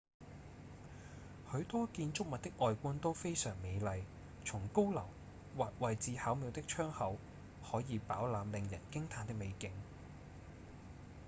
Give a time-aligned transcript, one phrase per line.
[1.51, 4.01] 許多建築物的外觀都非常美麗
[4.43, 5.05] 從高樓
[5.55, 7.17] 或位置巧妙的窗口
[7.71, 9.69] 可以飽覽令人驚嘆的美景